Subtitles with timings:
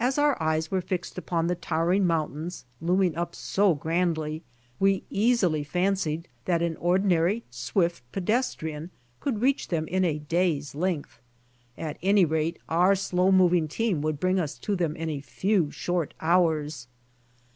[0.00, 4.42] As our eyes were fixed upon the towering mountains looming up so grandly,
[4.80, 8.90] we easily fancied that an ordinary swift pedestrian
[9.20, 11.20] could reach them in a day's length.
[11.78, 15.20] At any rate our slow mioving team w ould bring us to them in a
[15.20, 16.88] few short hours.